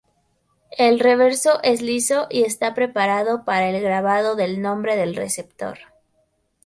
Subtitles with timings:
[0.79, 5.77] El reverso es liso y está preparado para el grabado del nombre del receptor.